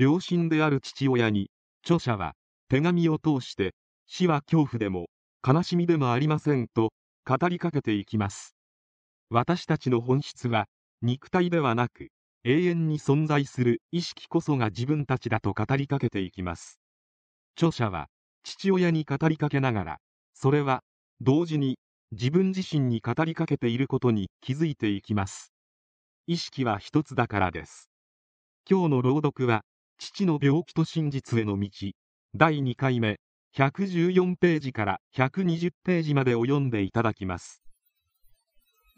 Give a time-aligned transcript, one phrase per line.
[0.00, 1.50] 病身である父親に、
[1.84, 2.32] 著者は、
[2.70, 3.74] 手紙を通して、
[4.06, 5.10] 死は恐怖でも、
[5.46, 6.94] 悲しみでもありませんと、
[7.26, 8.56] 語りかけていきます。
[9.28, 10.68] 私たちの本質は、
[11.02, 12.08] 肉体ではなく、
[12.44, 16.80] 永遠に存在する意識こそが自分たちだと語りかけていきます。
[17.54, 18.08] 著者は、
[18.42, 19.98] 父親に語りかけながら、
[20.32, 20.82] それは、
[21.20, 21.78] 同時に、
[22.12, 25.52] 自分自身に語りかけていることに気づいていきます。
[26.26, 27.90] 意識は一つだからです。
[28.68, 29.62] 今日の朗読は、
[30.00, 31.68] 父の病気と真実への道、
[32.34, 33.20] 第2回目、
[33.54, 37.62] 114ページから120ページまでを読んでいただきます。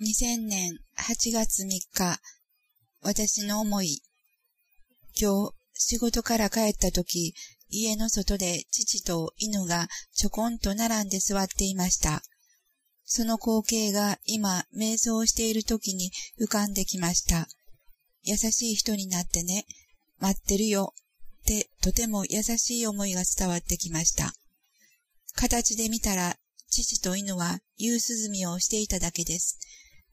[0.00, 2.20] 2000年8月3日、
[3.00, 4.00] 私の思い。
[5.20, 7.34] 今日、仕事から帰った時、
[7.68, 12.22] 家の外で父と犬がちょこんと並んで座っていました。
[13.04, 17.48] その光景が今、瞑想している時に浮かんできました。
[18.22, 19.66] 優しい人になってね。
[20.22, 20.94] 待ってるよ。
[21.42, 24.32] ってとても優しい思いが伝わってきました。
[25.34, 26.36] 形で見たら、
[26.70, 29.58] 父と犬は夕涼みをしていただけです。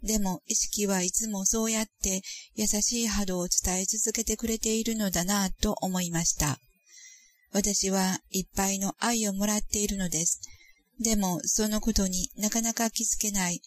[0.01, 2.23] でも意識はいつもそうやって
[2.55, 6.57] 優しい波動を伝え続けてくれているのだなぁと思いました。
[7.51, 10.41] 私はいっぱいの愛をもらっているのです。
[10.99, 13.61] でも、そのことになかなか気づけない。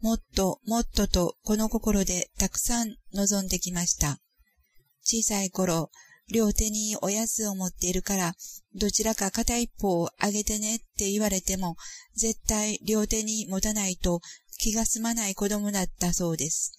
[0.00, 4.20] もっともっととこの心でたくさん望んできました。
[5.04, 5.90] 小さい頃、
[6.32, 8.34] 両手におやつを持っているから、
[8.74, 11.76] どちらか片一方をあげてねって言われても、
[12.16, 14.20] 絶対両手に持たないと
[14.58, 16.72] 気が済まない子供だったそうです。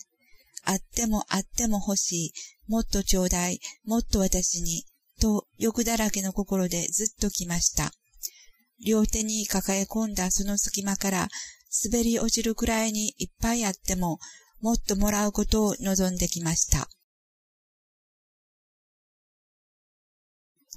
[0.64, 2.34] あってもあっても欲しい、
[2.68, 4.86] もっとちょうだい、もっと私に、
[5.22, 7.92] と欲だらけの心でずっと来ました。
[8.84, 11.30] 両手に抱え込んだその隙間から
[11.86, 14.20] 滑り落ちるくらいにいっぱいあっても、
[14.60, 16.90] もっともらうことを望んできました。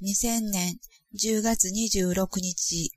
[0.01, 0.79] 2000年
[1.21, 2.93] 10月26日、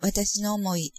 [0.00, 0.92] 私の思い。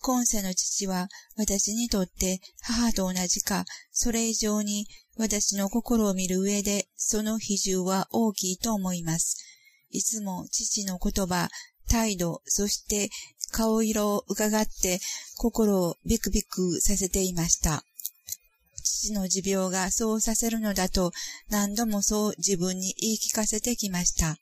[0.00, 1.06] 今世の父は
[1.36, 9.36] 私にとって母と同じか、それ以上に私の心を見る上でその比重は大きいと思います。
[9.90, 11.48] いつも父の言葉、
[11.88, 13.10] 態度、そして
[13.52, 14.98] 顔色を伺って
[15.36, 17.84] 心をビクビクさせていました。
[18.86, 21.12] 父の持病がそうさせるのだと
[21.50, 24.38] 何度もそう自分に言い聞かせてきました。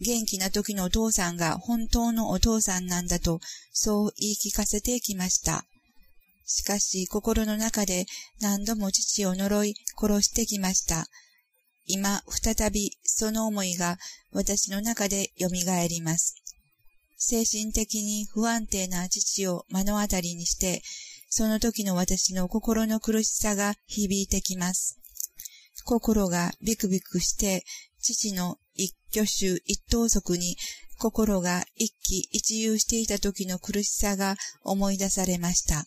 [0.00, 3.40] 元気な時のお父さんが本当のお父さんなんだと
[3.72, 5.64] そう言い聞かせてきました。
[6.46, 8.06] しかし心の中で
[8.40, 11.06] 何度も父を呪い殺してきました。
[11.86, 13.98] 今、再びその思いが
[14.32, 15.48] 私の中で蘇
[15.88, 16.36] ります。
[17.16, 20.82] 精神的に不安定な父を目の当たりにして、
[21.28, 24.98] その時の私の心の苦しさが響いてきます。
[25.84, 27.64] 心がビクビクして、
[28.00, 30.56] 父の一挙手一投足に
[30.98, 35.84] 心が一喜一憂していた時の苦しさが思い出されました。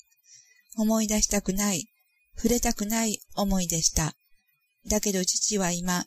[0.77, 1.87] 思い出したくない、
[2.35, 4.15] 触れたくない思いでした。
[4.87, 6.05] だけど父は今、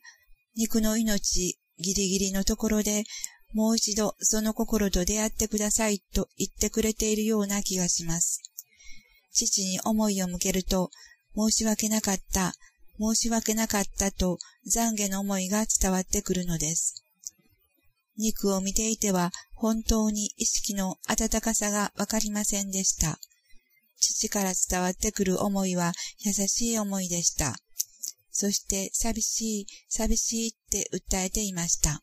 [0.56, 3.04] 肉の命ギリギリのところで、
[3.52, 8.40] もう一度その心と出会ってくださいと言ってくれているような気がします。
[9.34, 10.90] 父に思いを向けると、
[11.36, 12.54] 申し訳なかった、
[12.98, 17.02] 申し訳なかったと懺悔の思いが伝わってくるのです。
[18.16, 23.18] 肉を見ていては本当に意識の温かさがわかりませんでした。
[23.98, 27.56] 父から伝わってくる思いは優しい思いでした。
[28.30, 32.00] そして寂しい、寂しいって訴えていました。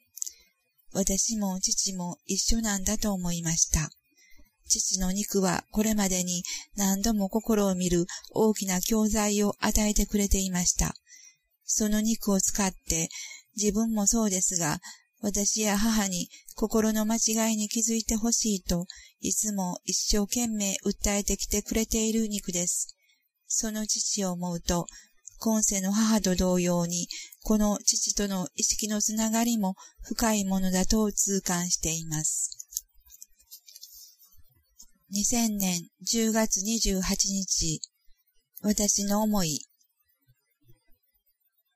[0.91, 3.89] 私も父も一緒なんだと思いました。
[4.79, 6.43] 父の肉はこれまでに
[6.77, 10.95] 何度も心を見る大きな教材を与えてくれていました。
[11.65, 13.09] その肉を使って
[13.55, 14.79] 自分もそうですが、
[15.19, 18.87] 私や母に心の間違いに気づいてほしいと
[19.19, 22.95] いつも一生懸命訴えてきてくれている肉です。
[23.47, 24.87] その父を思うと
[25.43, 27.07] 今世の母と同様に、
[27.41, 32.60] この父との意識のつながりも深いものだと痛感しています。
[35.13, 37.01] 2000年10月28
[37.33, 37.81] 日、
[38.61, 39.59] 私の思い。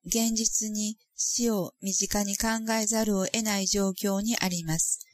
[0.05, 2.47] 現実に死を身近に考
[2.79, 5.05] えざるを得ない状況にあります。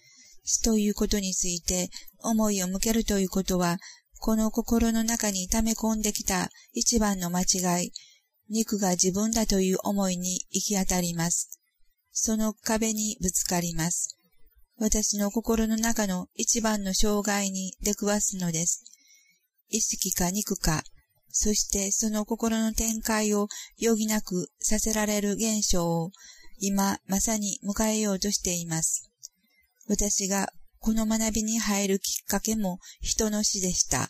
[0.44, 1.90] 死ということについて
[2.20, 3.80] 思いを向けるということは、
[4.20, 7.92] この心の中に溜め込んできた一番の間違い、
[8.52, 11.60] 肉が自分だという思いに行き当たります。
[12.12, 14.21] その壁にぶつかります。
[14.82, 18.84] 私の心の中の一番の障害に出くわすのです。
[19.70, 20.82] 意識か肉か、
[21.30, 23.48] そしてその心の展開を
[23.80, 26.10] 余儀なくさせられる現象を
[26.58, 29.12] 今まさに迎えようとしています。
[29.88, 34.10] 私がこの学びに入るきっかけも人の死でした。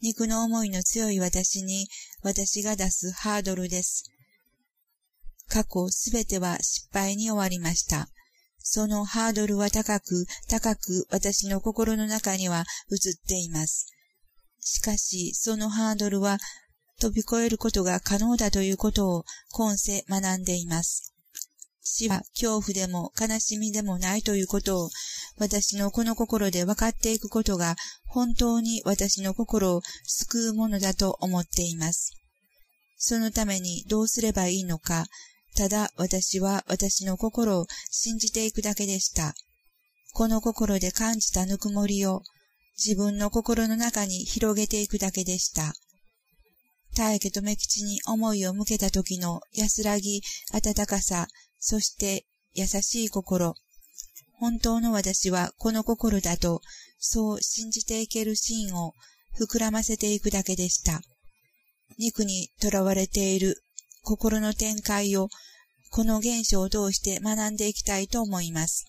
[0.00, 1.88] 肉の思いの強い私に
[2.22, 4.10] 私が出すハードルです。
[5.46, 8.08] 過去すべては失敗に終わりました。
[8.62, 13.86] そのハードルは高く、高く私の心の中には映っています。
[14.60, 16.38] しかし、そのハードルは
[17.00, 21.14] 飛び越えることが可能だということを今世学んでいます。
[21.82, 24.90] 死は恐怖でも悲しみでもないということを
[25.38, 27.74] 私のこの心で分かっていくことが
[28.06, 32.12] 本当に私の心を救うものだと思っています。
[32.98, 35.06] そのためにどうすればいいのか、
[35.56, 39.34] ただ私は私の心を信じていくだけでした。
[40.12, 42.22] この心で感じたぬくもりを
[42.84, 45.74] 自分の心の中に広げていくだけでした。
[46.96, 53.54] 大家と目吉に思いを向けた時の安らぎ、温かさ、そして優しい心。
[54.38, 56.62] 本当の私はこの心だと、
[56.98, 58.94] そう信じていけるシーンを
[59.38, 61.02] 膨らませていくだけでした。
[61.98, 63.62] 肉に囚われている
[64.02, 65.28] 心の展開を
[65.90, 68.86] この現象を通して学んでいきたいと思います。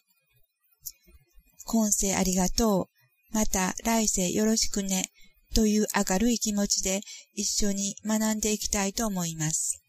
[1.65, 2.85] 今世ありがとう。
[3.33, 5.11] また来世よろしくね。
[5.53, 7.01] という明るい気持ちで
[7.33, 9.83] 一緒に学んでいきたいと思います。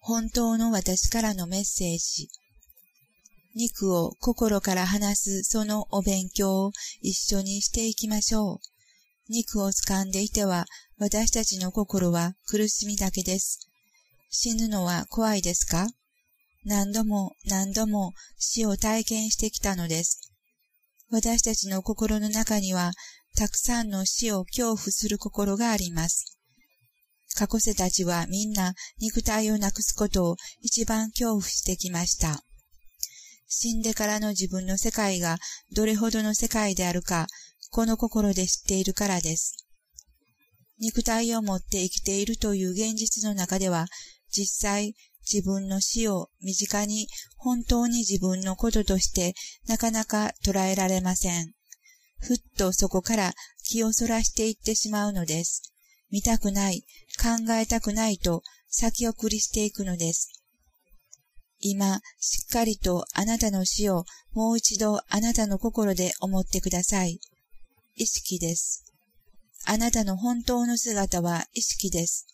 [0.00, 2.30] 本当の私からのメッセージ。
[3.54, 8.58] 肉を心から離すそのお勉強を一緒にしていきましょう。
[9.28, 10.64] 肉を掴んでいては
[11.00, 13.70] 私たちの心は苦しみだけです。
[14.30, 15.86] 死ぬのは怖いですか？
[16.64, 20.32] 何度も何度も死を体験してきたのです。
[21.08, 22.90] 私たちの心の中には
[23.36, 26.36] たくさんの死を恐怖する心があります。
[27.36, 32.42] 過去世たちはみんな肉体をなくすことを一番恐怖してきました。
[33.46, 35.38] 死んでからの自分の世界が
[35.72, 37.28] どれほどの世界であるか、
[37.70, 39.67] この心で知っているからです。
[40.80, 43.86] 肉体を持って生きているという現実の中では、
[44.30, 44.94] 実際
[45.30, 49.34] 自分の死を身近に本当に自分のこととして
[49.66, 51.52] なかなか捉えられません。
[52.18, 53.32] ふっとそこから
[53.64, 55.72] 気をそらしていってしまうのです。
[56.10, 56.84] 見たくない、
[57.20, 60.32] 考えたくないと先送りしていくのです。
[61.60, 67.20] 今、しっかりとあなたの死をもう一度あなたの心で思ってください。
[67.96, 68.87] 意識です。
[69.64, 72.26] あなたの本当の姿は意識です。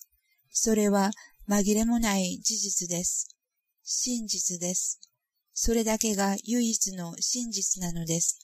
[0.50, 1.11] それは
[1.49, 3.37] 紛れもない事実です。
[3.83, 5.00] 真実です。
[5.52, 8.38] それだけが唯一の真実なのです。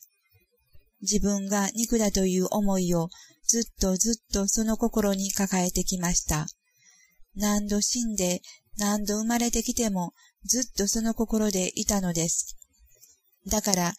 [1.03, 3.09] 自分が肉だという思いを
[3.47, 6.47] ずっとずっとその心に抱えてきました。
[7.35, 8.43] 何度死んで
[8.77, 10.13] 何度生まれてきても
[10.45, 12.57] ずっとその心でいたのです。
[13.49, 13.95] だから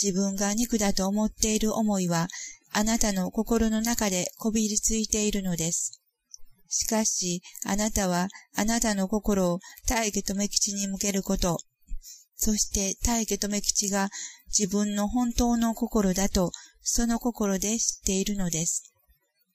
[0.00, 2.28] 自分が肉だと思っている思いは
[2.76, 6.00] あなたの心の中でこびりついているのです。
[6.68, 8.26] しかし、あなたは
[8.56, 11.58] あなたの心を大家と目吉に向けること、
[12.34, 14.10] そして大家と目吉が
[14.48, 16.50] 自分の本当の心だと、
[16.82, 18.92] その心で知っているのです。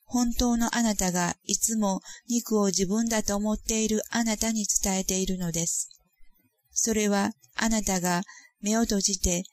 [0.06, 2.00] 本当のあなたがいつも
[2.30, 5.90] 肉を自分だと思っているあなたに伝えているのです。
[6.72, 8.22] それはあなたが
[8.62, 9.44] 目を閉じて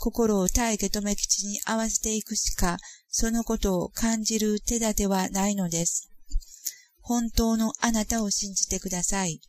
[0.00, 2.78] 心を大家と目吉に合わせていくしか、
[3.10, 6.10] そのことを感じる手立てはないのです。
[7.00, 9.40] 本当のあなたを信じてください。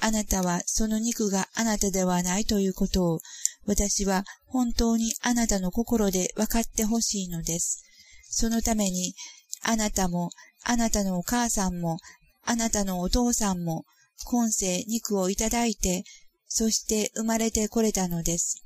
[0.00, 3.20] あなたはその肉があなたではないということを、
[3.66, 7.84] 私は本当にあなたの心で分かってほしいのです。
[8.30, 9.14] そのために、
[9.62, 10.30] あなたも、
[10.62, 11.98] あなたのお母さんも、
[12.42, 13.84] あなたのお父さんも、
[14.24, 16.04] 今世肉をいただいて、
[16.48, 18.64] そして生まれてこれたのです。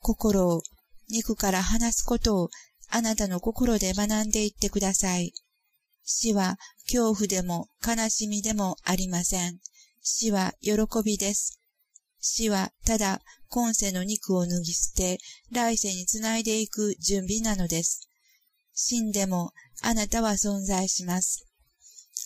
[0.00, 0.62] 心を
[1.08, 2.50] 肉から離すことを
[2.90, 5.32] あなたの心で学んでいってください。
[6.04, 9.58] 死は恐怖でも悲しみでもありません。
[10.00, 10.72] 死は喜
[11.04, 11.60] びです。
[12.20, 15.18] 死はただ今世の肉を脱ぎ捨て、
[15.50, 18.08] 来世につないでいく準備なのです。
[18.74, 19.52] 死んでも
[19.82, 21.46] あなたは存在します。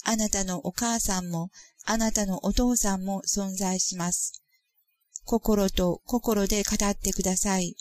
[0.05, 1.51] あなたのお母さんも、
[1.85, 4.43] あなたのお父さんも存在します。
[5.25, 7.77] 心と心で語ってください。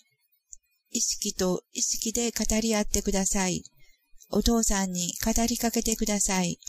[0.92, 3.64] 意識と意識で語り合ってください。
[4.30, 6.60] お父さんに語りかけてください。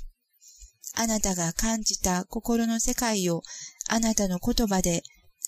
[0.95, 3.43] あなたが感じた心の世界を
[3.89, 5.03] あなたの言葉で、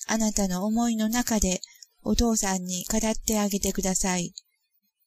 [0.07, 1.61] あなたの思いの中で
[2.03, 4.35] お父さんに語ってあげてください。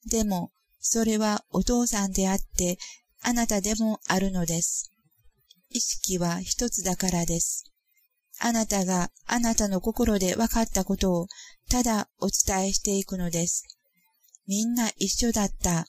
[0.10, 2.78] でも、それはお父さんであって、
[3.22, 4.92] あなたでもあるのです。
[5.70, 7.66] 意識は一つだからです。
[8.40, 11.28] あなたがあなたの心で分かったことを
[11.70, 13.64] ただお伝えしていくのです。
[14.48, 15.88] みんな一緒だった。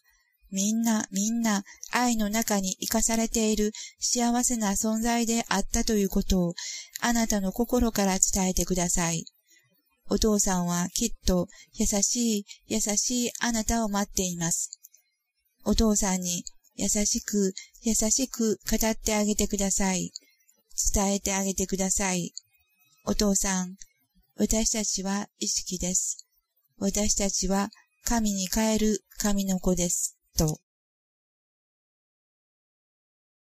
[0.50, 1.62] みんなみんな
[1.92, 6.54] 愛の中に生かされている幸せな存在であったということを
[7.00, 9.26] あなたの心から伝えてください。
[10.10, 14.80] お父さんはきっと優しい優しいあなたを待っています。
[15.64, 16.44] お父さんに
[16.76, 17.52] 優しく
[17.82, 20.12] 優しく語ってあげてください。
[20.92, 22.32] 伝えてあげてください。
[23.04, 23.76] お父さん、
[24.36, 26.26] 私たちは意識です。
[26.78, 27.70] 私たちは
[28.04, 30.16] 神に帰る神の子です。
[30.36, 30.60] と。